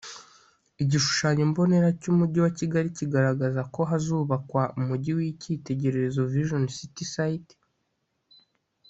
[0.83, 7.53] igishushanyo mbonera cy’Umujyi wa Kigali kigaragaza ko hazubakwa Umujyi w’icyitegererezo “Vision City Site”